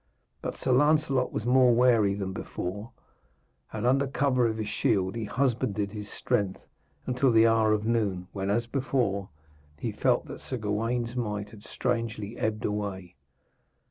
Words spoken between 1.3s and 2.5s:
was more wary than